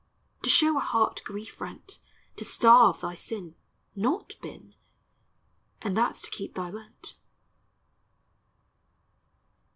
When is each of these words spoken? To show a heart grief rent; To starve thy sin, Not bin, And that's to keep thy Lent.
To 0.41 0.49
show 0.49 0.77
a 0.77 0.79
heart 0.79 1.21
grief 1.23 1.61
rent; 1.61 1.99
To 2.37 2.43
starve 2.43 3.01
thy 3.01 3.13
sin, 3.13 3.53
Not 3.95 4.33
bin, 4.41 4.73
And 5.79 5.95
that's 5.95 6.23
to 6.23 6.31
keep 6.31 6.55
thy 6.55 6.71
Lent. 6.71 7.17